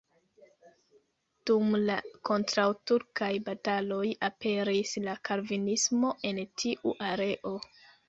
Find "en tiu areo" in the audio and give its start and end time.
6.33-7.59